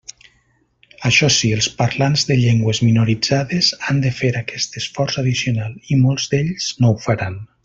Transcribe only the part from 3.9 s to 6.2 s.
han de fer aquest esforç addicional, i